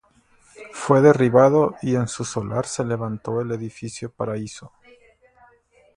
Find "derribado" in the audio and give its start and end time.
0.99-1.75